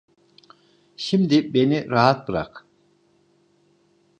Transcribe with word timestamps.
Şimdi 0.97 1.53
beni 1.53 1.89
rahat 1.89 2.27
bırak. 2.27 2.67